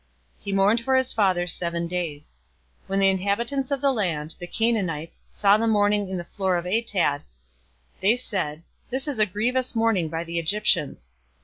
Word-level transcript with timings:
He 0.39 0.51
mourned 0.51 0.81
for 0.83 0.95
his 0.95 1.13
father 1.13 1.45
seven 1.45 1.85
days. 1.87 2.33
050:011 2.85 2.89
When 2.89 2.99
the 3.01 3.09
inhabitants 3.11 3.69
of 3.69 3.81
the 3.81 3.91
land, 3.93 4.33
the 4.39 4.47
Canaanites, 4.47 5.25
saw 5.29 5.57
the 5.59 5.67
mourning 5.67 6.09
in 6.09 6.17
the 6.17 6.23
floor 6.23 6.57
of 6.57 6.65
Atad, 6.65 7.21
they 7.99 8.17
said, 8.17 8.63
"This 8.89 9.07
is 9.07 9.19
a 9.19 9.27
grievous 9.27 9.75
mourning 9.75 10.09
by 10.09 10.23
the 10.23 10.39
Egyptians." 10.39 11.11